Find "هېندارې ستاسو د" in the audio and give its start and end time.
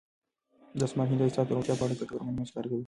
1.11-1.55